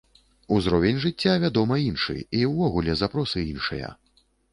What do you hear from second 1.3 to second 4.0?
вядома, іншы, і ўвогуле запросы іншыя.